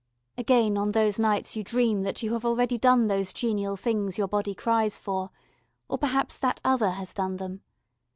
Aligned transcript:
Again 0.35 0.79
on 0.79 0.93
those 0.93 1.19
nights 1.19 1.55
you 1.55 1.63
dream 1.63 2.01
that 2.01 2.23
you 2.23 2.33
have 2.33 2.43
already 2.43 2.75
done 2.75 3.05
those 3.05 3.31
genial 3.33 3.77
things 3.77 4.17
your 4.17 4.27
body 4.27 4.55
cries 4.55 4.97
for, 4.99 5.29
or 5.87 5.99
perhaps 5.99 6.35
That 6.39 6.59
Other 6.65 6.89
has 6.89 7.13
done 7.13 7.37
them. 7.37 7.61